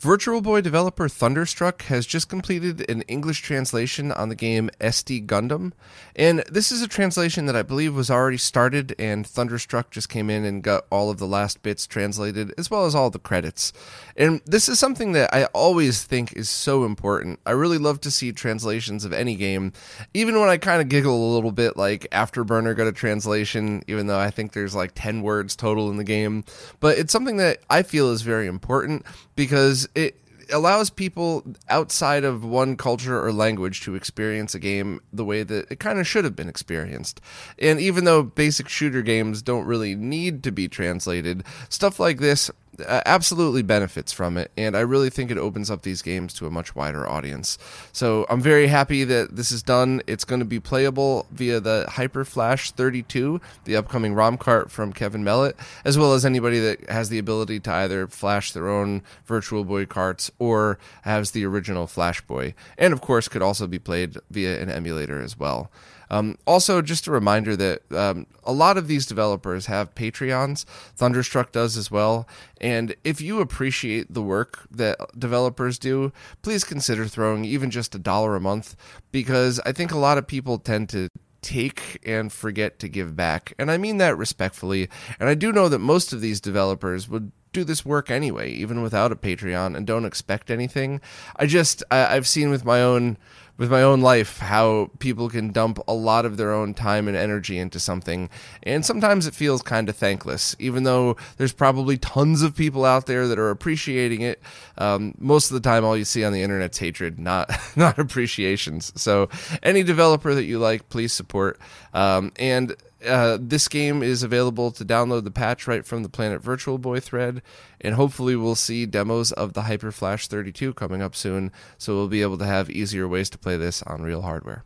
Virtual 0.00 0.40
Boy 0.40 0.62
developer 0.62 1.10
Thunderstruck 1.10 1.82
has 1.82 2.06
just 2.06 2.30
completed 2.30 2.88
an 2.90 3.02
English 3.02 3.42
translation 3.42 4.10
on 4.10 4.30
the 4.30 4.34
game 4.34 4.70
SD 4.80 5.26
Gundam. 5.26 5.72
And 6.16 6.42
this 6.50 6.72
is 6.72 6.80
a 6.80 6.88
translation 6.88 7.44
that 7.44 7.54
I 7.54 7.60
believe 7.60 7.94
was 7.94 8.10
already 8.10 8.38
started, 8.38 8.94
and 8.98 9.26
Thunderstruck 9.26 9.90
just 9.90 10.08
came 10.08 10.30
in 10.30 10.46
and 10.46 10.62
got 10.62 10.86
all 10.90 11.10
of 11.10 11.18
the 11.18 11.26
last 11.26 11.62
bits 11.62 11.86
translated, 11.86 12.54
as 12.56 12.70
well 12.70 12.86
as 12.86 12.94
all 12.94 13.10
the 13.10 13.18
credits. 13.18 13.74
And 14.16 14.40
this 14.46 14.70
is 14.70 14.78
something 14.78 15.12
that 15.12 15.34
I 15.34 15.44
always 15.52 16.02
think 16.02 16.32
is 16.32 16.48
so 16.48 16.84
important. 16.84 17.38
I 17.44 17.50
really 17.50 17.76
love 17.76 18.00
to 18.00 18.10
see 18.10 18.32
translations 18.32 19.04
of 19.04 19.12
any 19.12 19.34
game, 19.34 19.74
even 20.14 20.40
when 20.40 20.48
I 20.48 20.56
kind 20.56 20.80
of 20.80 20.88
giggle 20.88 21.30
a 21.30 21.34
little 21.34 21.52
bit, 21.52 21.76
like 21.76 22.08
Afterburner 22.10 22.74
got 22.74 22.86
a 22.86 22.92
translation, 22.92 23.82
even 23.86 24.06
though 24.06 24.18
I 24.18 24.30
think 24.30 24.52
there's 24.52 24.74
like 24.74 24.92
10 24.94 25.20
words 25.20 25.56
total 25.56 25.90
in 25.90 25.98
the 25.98 26.04
game. 26.04 26.44
But 26.80 26.96
it's 26.96 27.12
something 27.12 27.36
that 27.36 27.58
I 27.68 27.82
feel 27.82 28.10
is 28.12 28.22
very 28.22 28.46
important 28.46 29.04
because 29.40 29.88
it 29.94 30.14
allows 30.52 30.90
people 30.90 31.42
outside 31.70 32.24
of 32.24 32.44
one 32.44 32.76
culture 32.76 33.24
or 33.24 33.32
language 33.32 33.80
to 33.80 33.94
experience 33.94 34.54
a 34.54 34.58
game 34.58 35.00
the 35.14 35.24
way 35.24 35.42
that 35.42 35.70
it 35.70 35.80
kind 35.80 35.98
of 35.98 36.06
should 36.06 36.24
have 36.24 36.36
been 36.36 36.46
experienced. 36.46 37.22
And 37.58 37.80
even 37.80 38.04
though 38.04 38.22
basic 38.22 38.68
shooter 38.68 39.00
games 39.00 39.40
don't 39.40 39.64
really 39.64 39.94
need 39.94 40.42
to 40.42 40.52
be 40.52 40.68
translated, 40.68 41.42
stuff 41.70 41.98
like 41.98 42.18
this 42.18 42.50
uh, 42.82 43.02
absolutely 43.06 43.62
benefits 43.62 44.12
from 44.12 44.36
it, 44.36 44.50
and 44.56 44.76
I 44.76 44.80
really 44.80 45.10
think 45.10 45.30
it 45.30 45.38
opens 45.38 45.70
up 45.70 45.82
these 45.82 46.02
games 46.02 46.34
to 46.34 46.46
a 46.46 46.50
much 46.50 46.74
wider 46.74 47.08
audience. 47.08 47.58
So 47.92 48.26
I'm 48.28 48.40
very 48.40 48.66
happy 48.66 49.04
that 49.04 49.36
this 49.36 49.52
is 49.52 49.62
done. 49.62 50.02
It's 50.06 50.24
going 50.24 50.40
to 50.40 50.44
be 50.44 50.60
playable 50.60 51.26
via 51.30 51.60
the 51.60 51.86
Hyper 51.88 52.24
Flash 52.24 52.70
32, 52.72 53.40
the 53.64 53.76
upcoming 53.76 54.14
ROM 54.14 54.36
cart 54.36 54.70
from 54.70 54.92
Kevin 54.92 55.24
Mellott, 55.24 55.54
as 55.84 55.98
well 55.98 56.14
as 56.14 56.24
anybody 56.24 56.58
that 56.60 56.88
has 56.90 57.08
the 57.08 57.18
ability 57.18 57.60
to 57.60 57.72
either 57.72 58.06
flash 58.06 58.52
their 58.52 58.68
own 58.68 59.02
Virtual 59.26 59.64
Boy 59.64 59.86
carts 59.86 60.30
or 60.38 60.78
has 61.02 61.32
the 61.32 61.44
original 61.44 61.86
Flash 61.86 62.20
Boy, 62.22 62.54
and 62.78 62.92
of 62.92 63.00
course 63.00 63.28
could 63.28 63.42
also 63.42 63.66
be 63.66 63.78
played 63.78 64.16
via 64.30 64.60
an 64.60 64.70
emulator 64.70 65.20
as 65.20 65.38
well. 65.38 65.70
Um, 66.10 66.36
also, 66.46 66.82
just 66.82 67.06
a 67.06 67.12
reminder 67.12 67.56
that 67.56 67.92
um, 67.92 68.26
a 68.44 68.52
lot 68.52 68.76
of 68.76 68.88
these 68.88 69.06
developers 69.06 69.66
have 69.66 69.94
Patreons. 69.94 70.64
Thunderstruck 70.96 71.52
does 71.52 71.76
as 71.76 71.90
well. 71.90 72.28
And 72.60 72.94
if 73.04 73.20
you 73.20 73.40
appreciate 73.40 74.12
the 74.12 74.22
work 74.22 74.66
that 74.70 74.98
developers 75.18 75.78
do, 75.78 76.12
please 76.42 76.64
consider 76.64 77.06
throwing 77.06 77.44
even 77.44 77.70
just 77.70 77.94
a 77.94 77.98
dollar 77.98 78.36
a 78.36 78.40
month 78.40 78.76
because 79.12 79.60
I 79.64 79.72
think 79.72 79.92
a 79.92 79.98
lot 79.98 80.18
of 80.18 80.26
people 80.26 80.58
tend 80.58 80.88
to 80.90 81.08
take 81.42 82.00
and 82.04 82.32
forget 82.32 82.78
to 82.80 82.88
give 82.88 83.16
back. 83.16 83.54
And 83.58 83.70
I 83.70 83.78
mean 83.78 83.98
that 83.98 84.18
respectfully. 84.18 84.88
And 85.18 85.28
I 85.28 85.34
do 85.34 85.52
know 85.52 85.68
that 85.68 85.78
most 85.78 86.12
of 86.12 86.20
these 86.20 86.40
developers 86.40 87.08
would 87.08 87.32
do 87.52 87.64
this 87.64 87.84
work 87.84 88.10
anyway, 88.10 88.50
even 88.52 88.82
without 88.82 89.10
a 89.12 89.16
Patreon, 89.16 89.76
and 89.76 89.86
don't 89.86 90.04
expect 90.04 90.50
anything. 90.50 91.00
I 91.36 91.46
just, 91.46 91.82
I, 91.90 92.14
have 92.14 92.28
seen 92.28 92.50
with 92.50 92.64
my 92.64 92.80
own 92.80 93.18
with 93.60 93.70
my 93.70 93.82
own 93.82 94.00
life 94.00 94.38
how 94.38 94.90
people 95.00 95.28
can 95.28 95.52
dump 95.52 95.78
a 95.86 95.92
lot 95.92 96.24
of 96.24 96.38
their 96.38 96.50
own 96.50 96.72
time 96.72 97.06
and 97.06 97.16
energy 97.16 97.58
into 97.58 97.78
something. 97.78 98.30
And 98.62 98.86
sometimes 98.86 99.26
it 99.26 99.34
feels 99.34 99.60
kind 99.60 99.90
of 99.90 99.96
thankless 99.96 100.56
even 100.58 100.84
though 100.84 101.18
there's 101.36 101.52
probably 101.52 101.98
tons 101.98 102.40
of 102.40 102.56
people 102.56 102.86
out 102.86 103.04
there 103.04 103.28
that 103.28 103.38
are 103.38 103.50
appreciating 103.50 104.22
it. 104.22 104.40
Um, 104.78 105.14
most 105.18 105.50
of 105.50 105.54
the 105.54 105.68
time 105.68 105.84
all 105.84 105.94
you 105.94 106.06
see 106.06 106.24
on 106.24 106.32
the 106.32 106.42
internet's 106.42 106.78
hatred 106.78 107.18
not 107.18 107.50
not 107.76 107.98
appreciations. 107.98 108.98
So 108.98 109.28
any 109.62 109.82
developer 109.82 110.34
that 110.34 110.44
you 110.44 110.58
like 110.58 110.88
please 110.88 111.12
support. 111.12 111.60
Um, 111.92 112.32
and 112.36 112.74
uh, 113.06 113.38
this 113.40 113.68
game 113.68 114.02
is 114.02 114.22
available 114.22 114.70
to 114.72 114.84
download 114.84 115.24
the 115.24 115.30
patch 115.30 115.66
right 115.66 115.84
from 115.84 116.02
the 116.02 116.08
Planet 116.08 116.42
Virtual 116.42 116.78
Boy 116.78 117.00
thread, 117.00 117.42
and 117.80 117.94
hopefully 117.94 118.36
we'll 118.36 118.54
see 118.54 118.86
demos 118.86 119.32
of 119.32 119.52
the 119.54 119.62
Hyper 119.62 119.92
Flash 119.92 120.28
32 120.28 120.74
coming 120.74 121.02
up 121.02 121.14
soon, 121.14 121.52
so 121.78 121.94
we'll 121.94 122.08
be 122.08 122.22
able 122.22 122.38
to 122.38 122.46
have 122.46 122.70
easier 122.70 123.08
ways 123.08 123.30
to 123.30 123.38
play 123.38 123.56
this 123.56 123.82
on 123.82 124.02
real 124.02 124.22
hardware. 124.22 124.64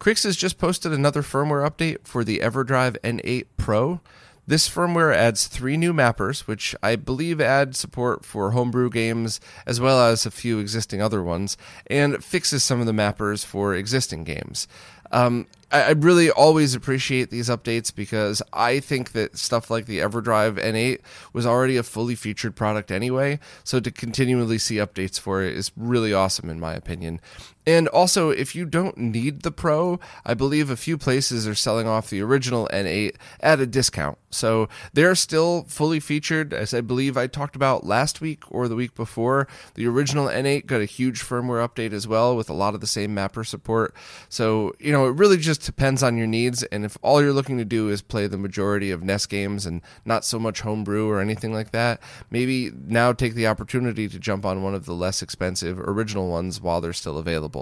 Krikzz 0.00 0.24
has 0.24 0.36
just 0.36 0.58
posted 0.58 0.92
another 0.92 1.22
firmware 1.22 1.68
update 1.68 2.06
for 2.06 2.24
the 2.24 2.40
EverDrive 2.40 2.98
N8 3.00 3.46
Pro. 3.56 4.00
This 4.46 4.68
firmware 4.68 5.14
adds 5.14 5.46
three 5.46 5.78
new 5.78 5.94
mappers, 5.94 6.40
which 6.40 6.74
I 6.82 6.96
believe 6.96 7.40
add 7.40 7.74
support 7.74 8.24
for 8.24 8.50
homebrew 8.50 8.90
games 8.90 9.40
as 9.66 9.80
well 9.80 9.98
as 10.00 10.26
a 10.26 10.30
few 10.30 10.58
existing 10.58 11.00
other 11.00 11.22
ones, 11.22 11.56
and 11.86 12.22
fixes 12.22 12.62
some 12.62 12.80
of 12.80 12.86
the 12.86 12.92
mappers 12.92 13.44
for 13.44 13.74
existing 13.74 14.24
games. 14.24 14.68
Um, 15.10 15.46
I, 15.70 15.90
really 15.92 16.30
always 16.30 16.74
appreciate 16.74 17.30
these 17.30 17.48
updates 17.48 17.94
because 17.94 18.42
I 18.52 18.80
think 18.80 19.12
that 19.12 19.38
stuff 19.38 19.70
like 19.70 19.86
the 19.86 19.98
EverDrive 19.98 20.58
N8 20.58 21.00
was 21.32 21.46
already 21.46 21.76
a 21.76 21.82
fully 21.82 22.14
featured 22.14 22.56
product 22.56 22.90
anyway. 22.90 23.38
So 23.62 23.80
to 23.80 23.90
continually 23.90 24.58
see 24.58 24.76
updates 24.76 25.18
for 25.18 25.42
it 25.42 25.56
is 25.56 25.72
really 25.76 26.12
awesome, 26.12 26.50
in 26.50 26.60
my 26.60 26.74
opinion. 26.74 27.20
And 27.66 27.88
also, 27.88 28.30
if 28.30 28.54
you 28.54 28.66
don't 28.66 28.96
need 28.98 29.42
the 29.42 29.50
Pro, 29.50 29.98
I 30.24 30.34
believe 30.34 30.68
a 30.68 30.76
few 30.76 30.98
places 30.98 31.48
are 31.48 31.54
selling 31.54 31.86
off 31.86 32.10
the 32.10 32.20
original 32.20 32.68
N8 32.72 33.14
at 33.40 33.60
a 33.60 33.66
discount. 33.66 34.18
So 34.30 34.68
they're 34.92 35.14
still 35.14 35.64
fully 35.68 36.00
featured, 36.00 36.52
as 36.52 36.74
I 36.74 36.80
believe 36.80 37.16
I 37.16 37.26
talked 37.26 37.56
about 37.56 37.86
last 37.86 38.20
week 38.20 38.42
or 38.50 38.68
the 38.68 38.74
week 38.74 38.94
before. 38.94 39.46
The 39.74 39.86
original 39.86 40.26
N8 40.26 40.66
got 40.66 40.80
a 40.80 40.86
huge 40.86 41.22
firmware 41.22 41.66
update 41.66 41.92
as 41.92 42.06
well 42.06 42.36
with 42.36 42.50
a 42.50 42.54
lot 42.54 42.74
of 42.74 42.80
the 42.80 42.86
same 42.86 43.14
mapper 43.14 43.44
support. 43.44 43.94
So, 44.28 44.74
you 44.78 44.92
know, 44.92 45.06
it 45.06 45.14
really 45.14 45.36
just 45.36 45.62
depends 45.62 46.02
on 46.02 46.18
your 46.18 46.26
needs. 46.26 46.64
And 46.64 46.84
if 46.84 46.98
all 47.00 47.22
you're 47.22 47.32
looking 47.32 47.58
to 47.58 47.64
do 47.64 47.88
is 47.88 48.02
play 48.02 48.26
the 48.26 48.36
majority 48.36 48.90
of 48.90 49.04
NES 49.04 49.26
games 49.26 49.66
and 49.66 49.80
not 50.04 50.24
so 50.24 50.38
much 50.38 50.62
homebrew 50.62 51.08
or 51.08 51.20
anything 51.20 51.52
like 51.52 51.70
that, 51.70 52.00
maybe 52.30 52.72
now 52.86 53.12
take 53.12 53.34
the 53.34 53.46
opportunity 53.46 54.08
to 54.08 54.18
jump 54.18 54.44
on 54.44 54.62
one 54.62 54.74
of 54.74 54.84
the 54.84 54.94
less 54.94 55.22
expensive 55.22 55.78
original 55.78 56.28
ones 56.28 56.60
while 56.60 56.80
they're 56.80 56.92
still 56.92 57.18
available. 57.18 57.53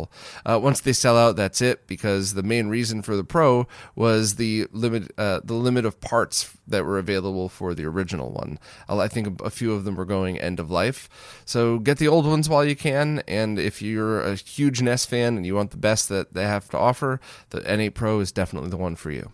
Uh, 0.46 0.58
once 0.62 0.80
they 0.80 0.92
sell 0.92 1.16
out, 1.16 1.36
that's 1.36 1.60
it 1.60 1.86
because 1.86 2.34
the 2.34 2.42
main 2.42 2.68
reason 2.68 3.02
for 3.02 3.16
the 3.16 3.24
Pro 3.24 3.66
was 3.94 4.36
the 4.36 4.66
limit, 4.72 5.10
uh, 5.18 5.40
the 5.44 5.54
limit 5.54 5.84
of 5.84 6.00
parts 6.00 6.56
that 6.66 6.84
were 6.84 6.98
available 6.98 7.48
for 7.48 7.74
the 7.74 7.84
original 7.84 8.30
one. 8.30 8.58
I 8.88 9.08
think 9.08 9.40
a 9.42 9.50
few 9.50 9.72
of 9.72 9.84
them 9.84 9.96
were 9.96 10.04
going 10.04 10.38
end 10.38 10.58
of 10.60 10.70
life. 10.70 11.08
So 11.44 11.78
get 11.78 11.98
the 11.98 12.08
old 12.08 12.26
ones 12.26 12.48
while 12.48 12.64
you 12.64 12.76
can. 12.76 13.22
And 13.28 13.58
if 13.58 13.82
you're 13.82 14.22
a 14.22 14.34
huge 14.34 14.80
NES 14.80 15.06
fan 15.06 15.36
and 15.36 15.46
you 15.46 15.54
want 15.54 15.70
the 15.70 15.76
best 15.76 16.08
that 16.08 16.34
they 16.34 16.44
have 16.44 16.68
to 16.70 16.78
offer, 16.78 17.20
the 17.50 17.60
N8 17.60 17.94
Pro 17.94 18.20
is 18.20 18.32
definitely 18.32 18.70
the 18.70 18.76
one 18.76 18.96
for 18.96 19.10
you. 19.10 19.32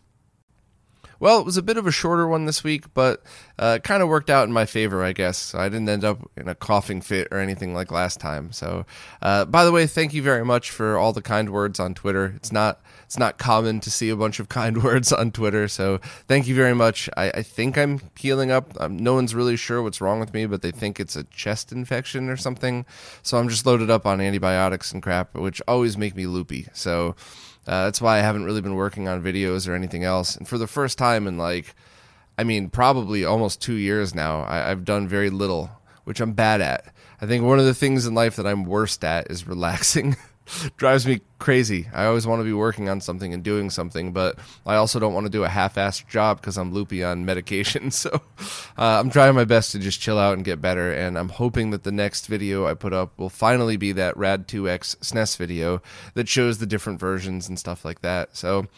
Well, 1.21 1.41
it 1.41 1.45
was 1.45 1.57
a 1.57 1.63
bit 1.63 1.77
of 1.77 1.87
a 1.87 1.91
shorter 1.91 2.27
one 2.27 2.45
this 2.45 2.63
week, 2.63 2.93
but 2.95 3.23
uh, 3.59 3.79
kind 3.83 4.03
of 4.03 4.09
worked 4.09 4.31
out 4.31 4.47
in 4.47 4.53
my 4.53 4.67
favor, 4.67 5.03
I 5.03 5.13
guess. 5.13 5.55
I 5.55 5.69
didn't 5.69 5.89
end 5.89 6.05
up 6.05 6.19
in 6.37 6.49
a 6.49 6.55
coughing 6.55 7.01
fit 7.01 7.29
or 7.31 7.39
anything 7.39 7.75
like 7.75 7.91
last 7.91 8.21
time. 8.21 8.53
So, 8.53 8.87
uh, 9.21 9.45
by 9.45 9.65
the 9.65 9.73
way, 9.73 9.87
thank 9.87 10.15
you 10.15 10.23
very 10.23 10.45
much 10.45 10.71
for 10.71 10.97
all 10.97 11.13
the 11.13 11.23
kind 11.23 11.51
words 11.51 11.81
on 11.81 11.95
Twitter. 11.95 12.33
It's 12.37 12.53
not 12.53 12.81
it's 13.05 13.19
not 13.19 13.39
common 13.39 13.81
to 13.81 13.91
see 13.91 14.11
a 14.11 14.17
bunch 14.17 14.39
of 14.39 14.49
kind 14.49 14.83
words 14.85 15.13
on 15.13 15.33
Twitter, 15.33 15.67
so 15.67 15.99
thank 16.29 16.47
you 16.47 16.55
very 16.55 16.75
much. 16.75 17.09
I, 17.17 17.31
I 17.31 17.43
think 17.43 17.77
I'm 17.77 18.01
healing 18.17 18.51
up. 18.51 18.73
Um, 18.79 18.97
no 18.97 19.15
one's 19.15 19.35
really 19.35 19.57
sure 19.57 19.83
what's 19.83 20.01
wrong 20.01 20.21
with 20.21 20.33
me, 20.35 20.47
but 20.47 20.63
they 20.63 20.71
think 20.71 21.01
it's 21.01 21.17
a 21.17 21.25
chest 21.25 21.73
infection 21.73 22.29
or 22.29 22.37
something. 22.37 22.85
So 23.23 23.39
I'm 23.39 23.49
just 23.49 23.67
loaded 23.67 23.91
up 23.91 24.07
on 24.07 24.21
antibiotics 24.21 24.93
and 24.93 25.03
crap, 25.03 25.35
which 25.35 25.61
always 25.67 25.97
make 25.97 26.15
me 26.15 26.27
loopy. 26.27 26.69
So 26.73 27.17
uh, 27.69 27.85
that's 27.85 28.01
why 28.01 28.17
I 28.17 28.23
haven't 28.23 28.45
really 28.45 28.63
been 28.63 28.77
working 28.77 29.09
on 29.09 29.23
videos 29.23 29.69
or 29.69 29.75
anything 29.75 30.03
else. 30.03 30.37
And 30.37 30.49
for 30.49 30.57
the 30.57 30.67
first 30.67 30.97
time 30.97 31.27
in 31.27 31.37
like, 31.37 31.75
I 32.39 32.45
mean, 32.45 32.71
probably 32.71 33.27
almost 33.27 33.61
two 33.61 33.75
years 33.75 34.15
now, 34.15 34.41
I, 34.41 34.71
I've 34.71 34.87
done 34.87 35.07
very 35.07 35.29
little, 35.29 35.71
which 36.05 36.21
I'm 36.21 36.33
bad 36.33 36.63
at. 36.63 36.95
I 37.21 37.27
think 37.27 37.45
one 37.45 37.59
of 37.59 37.67
the 37.67 37.75
things 37.75 38.07
in 38.07 38.15
life 38.15 38.37
that 38.37 38.47
I'm 38.47 38.65
worst 38.65 39.05
at 39.05 39.31
is 39.31 39.47
relaxing. 39.47 40.17
drives 40.77 41.07
me 41.07 41.21
crazy. 41.39 41.89
I 41.93 42.07
always 42.07 42.27
want 42.27 42.41
to 42.41 42.45
be 42.45 42.53
working 42.53 42.89
on 42.89 43.01
something 43.01 43.33
and 43.33 43.43
doing 43.43 43.71
something, 43.71 44.13
but 44.13 44.39
I 44.67 44.77
also 44.77 44.99
don't 44.99 45.15
want 45.15 45.27
to 45.27 45.31
do 45.31 45.45
a 45.45 45.49
half-assed 45.49 46.09
job 46.09 46.41
because 46.41 46.57
I'm 46.57 46.73
loopy 46.73 47.05
on 47.05 47.25
medication. 47.25 47.91
So 47.99 48.11
uh, 48.79 49.01
I'm 49.01 49.11
trying 49.11 49.35
my 49.35 49.45
best 49.45 49.73
to 49.73 49.79
just 49.81 50.01
chill 50.01 50.19
out 50.19 50.35
and 50.35 50.45
get 50.45 50.61
better. 50.61 50.93
And 50.93 51.19
I'm 51.19 51.31
hoping 51.31 51.71
that 51.71 51.83
the 51.83 51.91
next 51.91 52.27
video 52.27 52.65
I 52.65 52.75
put 52.75 52.93
up 52.93 53.19
will 53.19 53.29
finally 53.29 53.77
be 53.77 53.91
that 53.93 54.17
Rad 54.17 54.47
2X 54.47 54.99
SNES 54.99 55.37
video 55.37 55.83
that 56.15 56.29
shows 56.29 56.59
the 56.59 56.67
different 56.67 57.01
versions 57.01 57.49
and 57.49 57.59
stuff 57.59 57.85
like 57.85 58.03
that. 58.03 58.37
So 58.37 58.69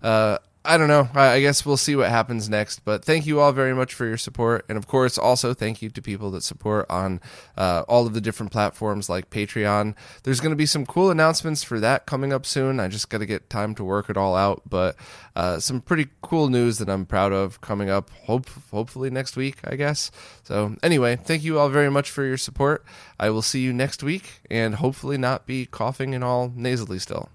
uh, 0.00 0.38
I 0.68 0.76
don't 0.76 0.88
know. 0.88 1.08
I 1.14 1.40
guess 1.40 1.64
we'll 1.64 1.78
see 1.78 1.96
what 1.96 2.10
happens 2.10 2.50
next. 2.50 2.84
But 2.84 3.02
thank 3.02 3.24
you 3.24 3.40
all 3.40 3.52
very 3.52 3.74
much 3.74 3.94
for 3.94 4.04
your 4.04 4.18
support. 4.18 4.66
And 4.68 4.76
of 4.76 4.86
course, 4.86 5.16
also 5.16 5.54
thank 5.54 5.80
you 5.80 5.88
to 5.88 6.02
people 6.02 6.30
that 6.32 6.42
support 6.42 6.84
on 6.90 7.22
uh, 7.56 7.84
all 7.88 8.06
of 8.06 8.12
the 8.12 8.20
different 8.20 8.52
platforms 8.52 9.08
like 9.08 9.30
Patreon. 9.30 9.94
There's 10.24 10.40
going 10.40 10.50
to 10.50 10.56
be 10.56 10.66
some 10.66 10.84
cool 10.84 11.10
announcements 11.10 11.64
for 11.64 11.80
that 11.80 12.04
coming 12.04 12.34
up 12.34 12.44
soon. 12.44 12.80
I 12.80 12.88
just 12.88 13.08
got 13.08 13.18
to 13.18 13.26
get 13.26 13.48
time 13.48 13.74
to 13.76 13.84
work 13.84 14.10
it 14.10 14.18
all 14.18 14.36
out. 14.36 14.60
But 14.68 14.96
uh, 15.34 15.58
some 15.58 15.80
pretty 15.80 16.08
cool 16.20 16.50
news 16.50 16.76
that 16.78 16.90
I'm 16.90 17.06
proud 17.06 17.32
of 17.32 17.62
coming 17.62 17.88
up, 17.88 18.10
hope, 18.10 18.50
hopefully 18.70 19.08
next 19.08 19.36
week, 19.36 19.56
I 19.64 19.74
guess. 19.74 20.10
So, 20.42 20.76
anyway, 20.82 21.16
thank 21.16 21.44
you 21.44 21.58
all 21.58 21.70
very 21.70 21.90
much 21.90 22.10
for 22.10 22.24
your 22.24 22.36
support. 22.36 22.84
I 23.18 23.30
will 23.30 23.40
see 23.40 23.60
you 23.60 23.72
next 23.72 24.02
week 24.02 24.42
and 24.50 24.74
hopefully 24.74 25.16
not 25.16 25.46
be 25.46 25.64
coughing 25.64 26.14
and 26.14 26.22
all 26.22 26.52
nasally 26.54 26.98
still. 26.98 27.30